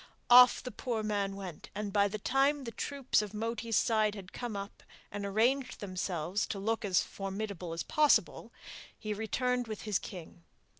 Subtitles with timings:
[0.31, 4.33] Off the poor man went, and by the time the troops of Moti's side had
[4.33, 4.81] come up
[5.11, 8.51] and arranged themselves to look as formidable as possible,
[8.97, 10.41] he returned with his king.